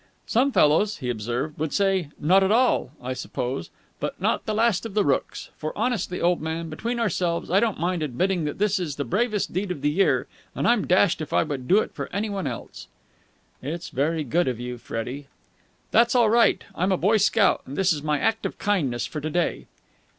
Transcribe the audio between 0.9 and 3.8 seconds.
he observed, "would say 'Not at all!' I suppose.